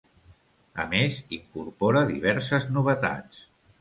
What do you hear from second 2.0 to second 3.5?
diverses novetats.